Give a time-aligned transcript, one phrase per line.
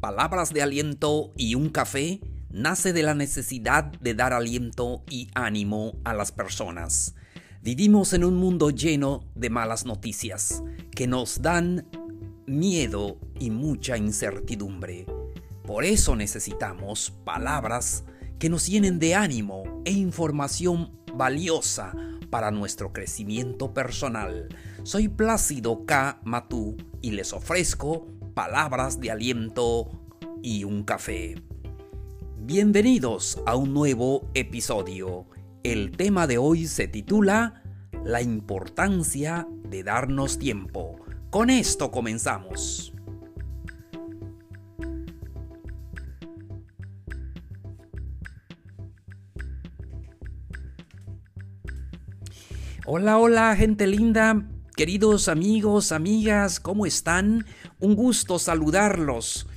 [0.00, 2.20] Palabras de aliento y un café
[2.50, 7.16] nace de la necesidad de dar aliento y ánimo a las personas.
[7.62, 10.62] Vivimos en un mundo lleno de malas noticias
[10.92, 11.88] que nos dan
[12.46, 15.04] miedo y mucha incertidumbre.
[15.66, 18.04] Por eso necesitamos palabras
[18.38, 21.92] que nos llenen de ánimo e información valiosa
[22.30, 24.48] para nuestro crecimiento personal.
[24.84, 26.20] Soy Plácido K.
[26.22, 28.06] Matú y les ofrezco
[28.38, 29.90] palabras de aliento
[30.44, 31.42] y un café.
[32.36, 35.26] Bienvenidos a un nuevo episodio.
[35.64, 37.64] El tema de hoy se titula
[38.04, 41.00] La importancia de darnos tiempo.
[41.30, 42.94] Con esto comenzamos.
[52.86, 57.44] Hola, hola, gente linda, queridos amigos, amigas, ¿cómo están?
[57.80, 59.48] Un gusto saludarlos.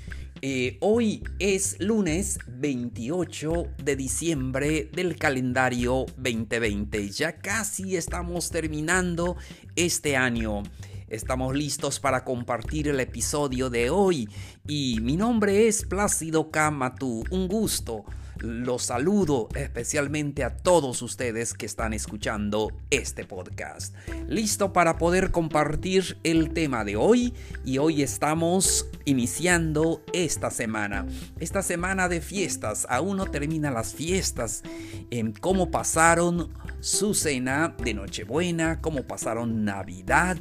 [0.42, 7.12] Eh, hoy es lunes 28 de diciembre del calendario 2020.
[7.12, 9.38] Ya casi estamos terminando
[9.76, 10.64] este año.
[11.08, 14.28] Estamos listos para compartir el episodio de hoy
[14.68, 17.26] y mi nombre es Plácido Kamatu.
[17.30, 18.06] Un gusto
[18.42, 23.96] los saludo especialmente a todos ustedes que están escuchando este podcast.
[24.28, 27.34] Listo para poder compartir el tema de hoy
[27.66, 31.06] y hoy estamos iniciando esta semana.
[31.40, 34.64] Esta semana de fiestas, aún no termina las fiestas.
[35.10, 40.38] En cómo pasaron su cena de Nochebuena, cómo pasaron Navidad.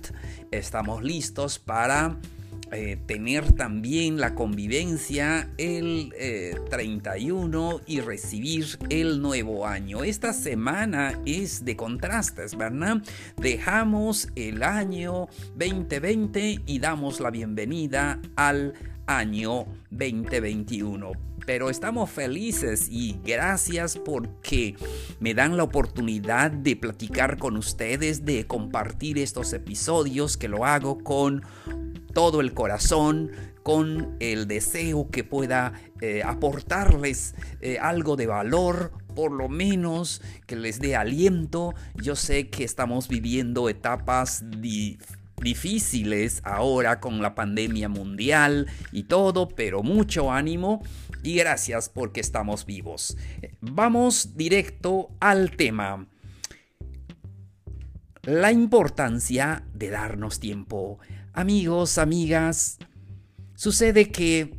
[0.51, 2.19] Estamos listos para
[2.73, 6.15] eh, tener también la convivencia el
[6.71, 10.05] 31 eh, y recibir el nuevo año.
[10.05, 13.03] Esta semana es de contrastes, ¿verdad?
[13.37, 18.75] Dejamos el año 2020 y damos la bienvenida al
[19.07, 24.77] año 2021 pero estamos felices y gracias porque
[25.19, 31.03] me dan la oportunidad de platicar con ustedes, de compartir estos episodios que lo hago
[31.03, 31.43] con
[32.13, 33.31] todo el corazón,
[33.63, 40.57] con el deseo que pueda eh, aportarles eh, algo de valor, por lo menos que
[40.57, 41.75] les dé aliento.
[41.95, 44.45] Yo sé que estamos viviendo etapas
[45.41, 50.83] difíciles ahora con la pandemia mundial y todo, pero mucho ánimo
[51.23, 53.17] y gracias porque estamos vivos.
[53.61, 56.07] Vamos directo al tema.
[58.23, 60.99] La importancia de darnos tiempo.
[61.33, 62.79] Amigos, amigas,
[63.55, 64.59] sucede que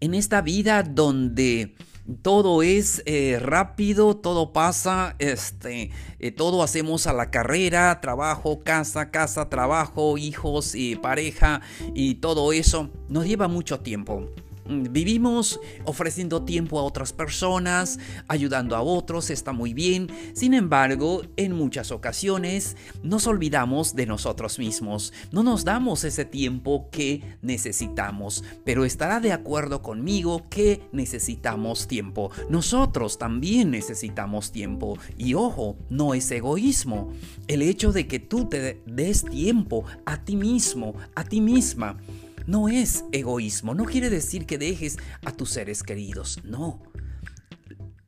[0.00, 1.74] en esta vida donde
[2.20, 9.10] todo es eh, rápido, todo pasa, este, eh, todo hacemos a la carrera, trabajo, casa,
[9.10, 11.62] casa, trabajo, hijos y pareja
[11.94, 14.28] y todo eso nos lleva mucho tiempo.
[14.64, 20.08] Vivimos ofreciendo tiempo a otras personas, ayudando a otros, está muy bien.
[20.34, 25.12] Sin embargo, en muchas ocasiones nos olvidamos de nosotros mismos.
[25.32, 28.44] No nos damos ese tiempo que necesitamos.
[28.64, 32.30] Pero estará de acuerdo conmigo que necesitamos tiempo.
[32.48, 34.98] Nosotros también necesitamos tiempo.
[35.18, 37.12] Y ojo, no es egoísmo.
[37.48, 41.98] El hecho de que tú te des tiempo a ti mismo, a ti misma
[42.46, 46.82] no es egoísmo, no quiere decir que dejes a tus seres queridos, no.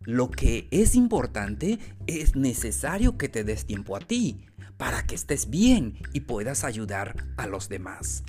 [0.00, 4.46] Lo que es importante es necesario que te des tiempo a ti
[4.76, 8.22] para que estés bien y puedas ayudar a los demás.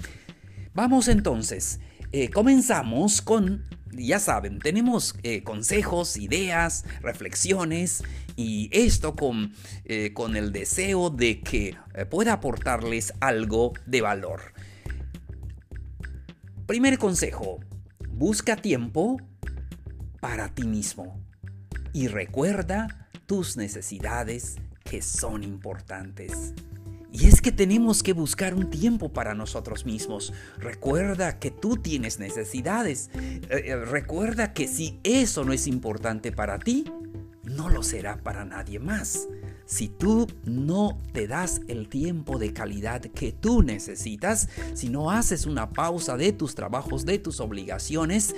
[0.74, 1.80] Vamos entonces,
[2.12, 8.04] eh, comenzamos con, ya saben, tenemos eh, consejos, ideas, reflexiones
[8.38, 11.76] y esto con, eh, con el deseo de que
[12.10, 14.55] pueda aportarles algo de valor.
[16.66, 17.59] Primer consejo,
[18.09, 19.18] busca tiempo
[20.20, 21.22] para ti mismo
[21.94, 26.56] y recuerda tus necesidades que son importantes.
[27.12, 30.34] Y es que tenemos que buscar un tiempo para nosotros mismos.
[30.57, 33.12] Recuerda que tú tienes necesidades.
[33.13, 36.92] Eh, eh, recuerda que si eso no es importante para ti,
[37.44, 39.28] no lo será para nadie más.
[39.65, 45.45] Si tú no te das el tiempo de calidad que tú necesitas, si no haces
[45.45, 48.35] una pausa de tus trabajos, de tus obligaciones,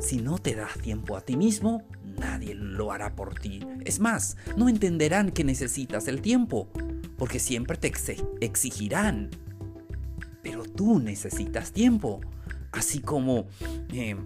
[0.00, 1.82] si no te das tiempo a ti mismo,
[2.18, 3.60] nadie lo hará por ti.
[3.84, 6.68] Es más, no entenderán que necesitas el tiempo,
[7.18, 7.92] porque siempre te
[8.40, 9.30] exigirán.
[10.42, 12.20] Pero tú necesitas tiempo,
[12.72, 13.46] así como
[13.92, 14.16] eh,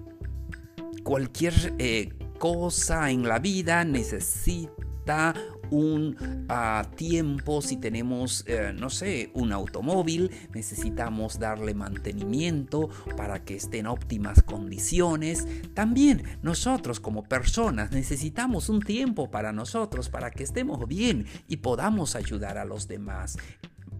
[1.02, 5.34] cualquier eh, cosa en la vida necesita
[5.70, 13.56] un ah, tiempo, si tenemos, eh, no sé, un automóvil, necesitamos darle mantenimiento para que
[13.56, 15.46] esté en óptimas condiciones.
[15.74, 22.16] También nosotros como personas necesitamos un tiempo para nosotros, para que estemos bien y podamos
[22.16, 23.36] ayudar a los demás.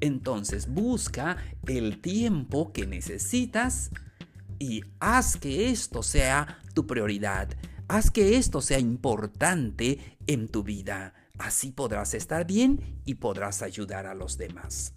[0.01, 3.91] Entonces busca el tiempo que necesitas
[4.59, 7.49] y haz que esto sea tu prioridad.
[7.89, 11.15] Haz que esto sea importante en tu vida.
[11.39, 14.95] Así podrás estar bien y podrás ayudar a los demás.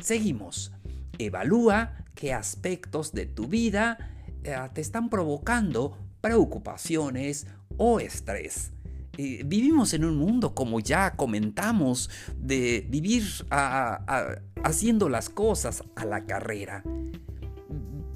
[0.00, 0.72] Seguimos.
[1.18, 4.10] Evalúa qué aspectos de tu vida
[4.42, 7.46] eh, te están provocando preocupaciones
[7.76, 8.72] o estrés.
[9.18, 13.24] Eh, vivimos en un mundo, como ya comentamos, de vivir
[14.62, 16.82] haciendo las cosas a la carrera.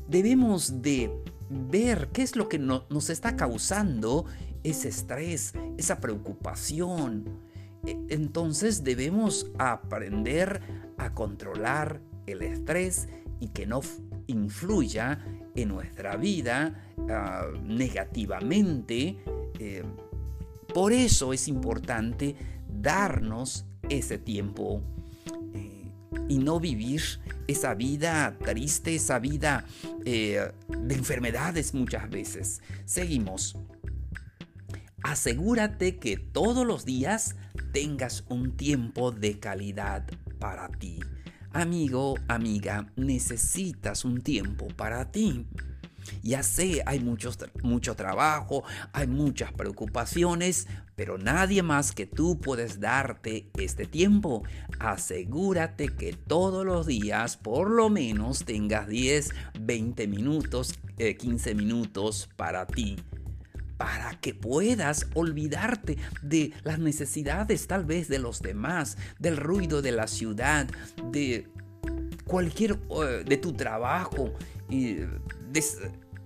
[0.09, 1.11] Debemos de
[1.51, 4.25] ver qué es lo que nos está causando
[4.65, 7.39] ese estrés, esa preocupación.
[7.87, 10.61] E, entonces debemos aprender
[10.99, 13.09] a controlar el estrés
[13.41, 13.81] y que no
[14.27, 15.23] influya
[15.55, 19.19] en nuestra vida ah, negativamente.
[19.59, 19.85] Eh,
[20.73, 22.35] por eso es importante
[22.69, 24.83] darnos ese tiempo
[25.55, 25.93] eh,
[26.29, 27.03] y no vivir
[27.47, 29.67] esa vida triste, esa vida
[30.05, 32.61] eh, de enfermedades muchas veces.
[32.85, 33.57] Seguimos.
[35.05, 37.37] Asegúrate que todos los días
[37.75, 40.07] tengas un tiempo de calidad
[40.39, 40.99] para ti.
[41.53, 45.47] Amigo, amiga, necesitas un tiempo para ti.
[46.23, 48.65] Ya sé, hay mucho trabajo,
[48.95, 54.43] hay muchas preocupaciones, pero nadie más que tú puedes darte este tiempo.
[54.79, 62.31] Asegúrate que todos los días por lo menos tengas 10, 20 minutos, 15 eh, minutos
[62.37, 62.97] para ti
[63.85, 69.93] para que puedas olvidarte de las necesidades tal vez de los demás, del ruido de
[69.93, 70.67] la ciudad,
[71.13, 71.49] de
[72.25, 74.33] cualquier, eh, de tu trabajo,
[74.71, 75.01] y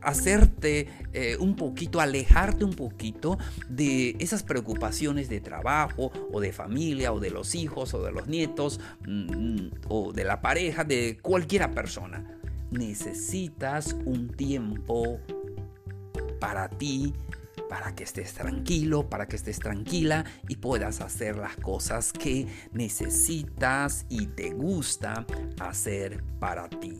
[0.00, 3.38] hacerte eh, un poquito, alejarte un poquito
[3.68, 8.28] de esas preocupaciones de trabajo o de familia o de los hijos o de los
[8.28, 12.24] nietos mm, o de la pareja, de cualquiera persona.
[12.70, 15.18] Necesitas un tiempo
[16.38, 17.14] para ti,
[17.68, 24.06] para que estés tranquilo, para que estés tranquila y puedas hacer las cosas que necesitas
[24.08, 25.26] y te gusta
[25.60, 26.98] hacer para ti.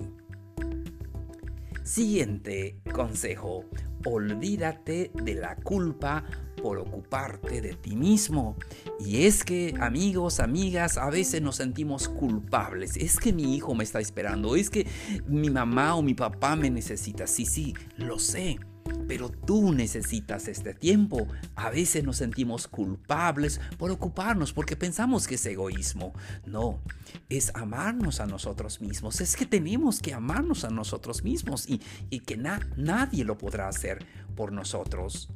[1.83, 3.65] Siguiente consejo.
[4.05, 6.25] Olvídate de la culpa
[6.63, 8.57] por ocuparte de ti mismo.
[9.01, 12.97] Y es que, amigos, amigas, a veces nos sentimos culpables.
[12.97, 14.55] Es que mi hijo me está esperando.
[14.55, 14.87] Es que
[15.27, 17.27] mi mamá o mi papá me necesita.
[17.27, 18.59] Sí, sí, lo sé.
[19.07, 21.27] Pero tú necesitas este tiempo.
[21.55, 26.13] A veces nos sentimos culpables por ocuparnos porque pensamos que es egoísmo.
[26.47, 26.81] No,
[27.29, 29.21] es amarnos a nosotros mismos.
[29.21, 31.81] Es que tenemos que amarnos a nosotros mismos y,
[32.21, 34.05] que nadie lo podrá hacer
[34.35, 35.31] por nosotros.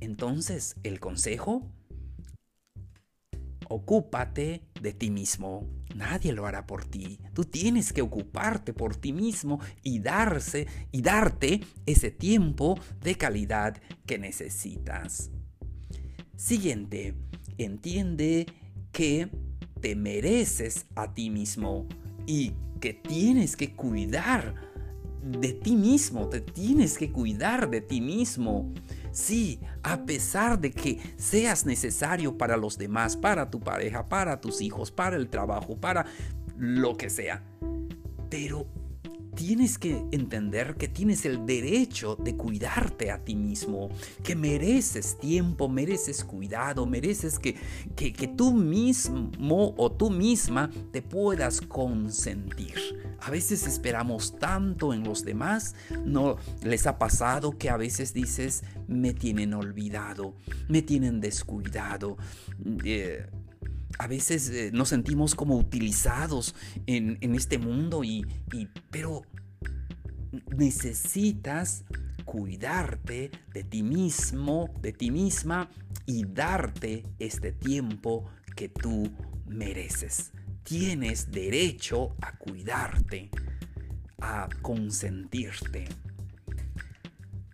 [0.00, 1.62] Entonces, el consejo
[3.68, 5.68] Ocúpate de ti mismo.
[5.94, 7.18] Nadie lo hará por ti.
[7.34, 13.80] Tú tienes que ocuparte por ti mismo y darse y darte ese tiempo de calidad
[14.06, 15.30] que necesitas.
[16.36, 17.14] Siguiente,
[17.58, 18.46] entiende
[18.92, 19.28] que
[19.80, 21.86] te mereces a ti mismo
[22.26, 24.54] y que tienes que cuidar
[25.22, 28.72] de ti mismo, te tienes que cuidar de ti mismo.
[29.18, 34.60] Sí, a pesar de que seas necesario para los demás, para tu pareja, para tus
[34.60, 36.06] hijos, para el trabajo, para
[36.56, 37.42] lo que sea.
[38.30, 38.68] Pero
[39.38, 43.88] tienes que entender que tienes el derecho de cuidarte a ti mismo,
[44.24, 47.54] que mereces tiempo, mereces cuidado, mereces que,
[47.94, 52.74] que, que tú mismo o tú misma te puedas consentir.
[53.20, 58.64] A veces esperamos tanto en los demás, ¿no les ha pasado que a veces dices,
[58.88, 60.34] me tienen olvidado,
[60.68, 62.16] me tienen descuidado?
[62.84, 63.24] Eh,
[63.98, 66.54] a veces eh, nos sentimos como utilizados
[66.86, 68.26] en, este mundo y,
[68.90, 69.22] pero
[70.56, 71.84] necesitas
[72.24, 75.70] cuidarte de ti mismo, de ti misma
[76.04, 79.10] y darte este tiempo que tú
[79.46, 80.32] mereces.
[80.62, 83.30] Tienes derecho a cuidarte,
[84.20, 85.86] a consentirte.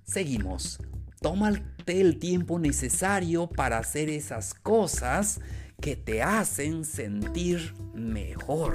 [0.03, 0.79] Seguimos.
[1.21, 5.41] Tómate el tiempo necesario para hacer esas cosas
[5.81, 8.75] que te hacen sentir mejor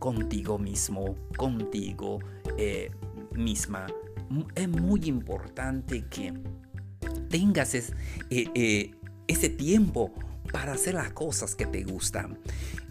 [0.00, 2.18] contigo mismo, contigo
[2.58, 2.90] eh,
[3.32, 3.86] misma.
[4.56, 6.32] Es muy importante que
[7.28, 7.84] tengas eh,
[8.30, 8.90] eh,
[9.28, 10.12] ese tiempo
[10.52, 12.38] para hacer las cosas que te gustan.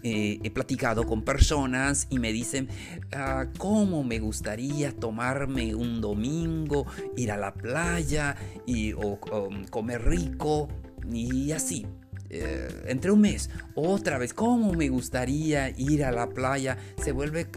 [0.02, 2.68] He platicado con personas y me dicen,
[3.12, 6.86] ah, ¿cómo me gustaría tomarme un domingo,
[7.18, 9.20] ir a la playa y, o,
[9.68, 10.68] comer rico
[11.12, 11.86] y así?
[12.30, 16.78] Eh, entre un mes, otra vez, ¿cómo me gustaría ir a la playa?
[17.02, 17.48] Se vuelve,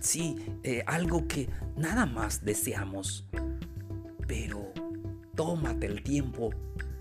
[0.00, 3.26] sí, eh, algo que nada más deseamos.
[4.26, 4.72] Pero
[5.34, 6.50] tómate el tiempo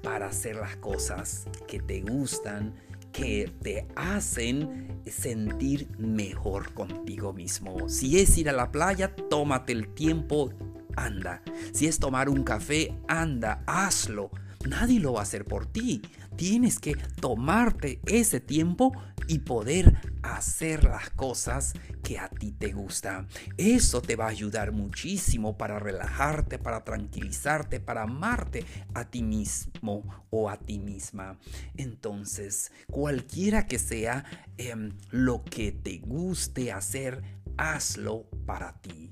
[0.04, 2.74] para hacer las cosas que te gustan,
[3.14, 7.88] que te hacen sentir mejor contigo mismo.
[7.90, 10.52] Si es ir a la playa, tómate el tiempo,
[10.96, 11.42] anda.
[11.72, 14.30] Si es tomar un café, anda, hazlo.
[14.68, 16.02] Nadie lo va a hacer por ti.
[16.36, 18.92] Tienes que tomarte ese tiempo
[19.28, 23.28] y poder hacer las cosas que a ti te gustan.
[23.58, 30.04] Eso te va a ayudar muchísimo para relajarte, para tranquilizarte, para amarte a ti mismo
[30.30, 31.38] o a ti misma.
[31.76, 34.26] Entonces, cualquiera que sea
[34.58, 37.22] em, lo que te guste hacer,
[37.58, 39.12] hazlo para ti.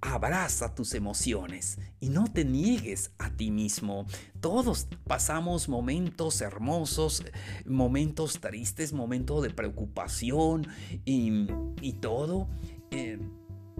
[0.00, 4.06] Abraza tus emociones y no te niegues a ti mismo.
[4.40, 7.24] Todos pasamos momentos hermosos,
[7.66, 10.68] momentos tristes, momentos de preocupación
[11.04, 12.46] y, todo.
[12.92, 13.18] Eh,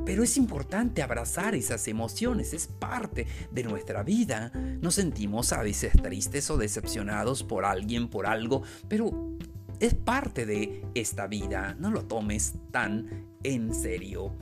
[0.05, 4.51] pero es importante abrazar esas emociones, es parte de nuestra vida.
[4.81, 9.37] Nos sentimos a veces tristes o decepcionados por alguien, por algo, pero
[9.79, 11.77] es parte de esta vida.
[11.79, 14.33] No lo tomes tan en serio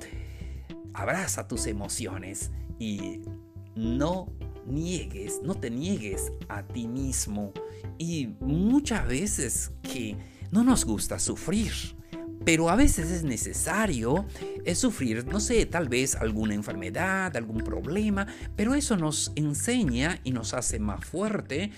[0.95, 3.23] abraza tus emociones y
[3.75, 4.33] no
[4.67, 7.53] niegues, no te niegues a ti mismo.
[7.99, 10.17] Y muchas veces que
[10.51, 11.96] no nos gusta sufrir
[12.47, 14.25] pero a veces es necesario
[14.65, 20.31] es sufrir, no sé, tal vez alguna enfermedad, algún problema, pero eso nos enseña y
[20.31, 21.73] nos hace más fuerte.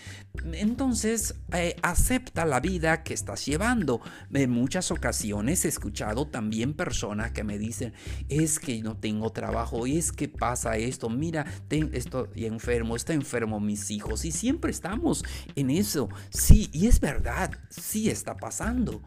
[0.53, 4.03] Entonces, eh, acepta la vida que estás llevando.
[4.33, 7.95] En muchas ocasiones he escuchado también personas que me dicen,
[8.29, 11.47] es que no tengo trabajo, es que pasa esto, mira,
[11.93, 15.25] estoy enfermo, está enfermo mis hijos, y siempre estamos
[15.57, 16.11] en eso.
[16.29, 19.03] Sí, y es verdad, sí está pasando,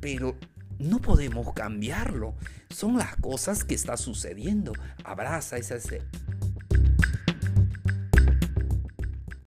[0.00, 0.36] pero
[0.78, 2.34] no podemos cambiarlo.
[2.70, 4.72] Son las cosas que están sucediendo.
[5.04, 5.88] Abraza esas